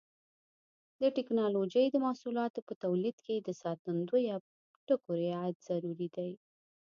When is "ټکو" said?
4.87-5.11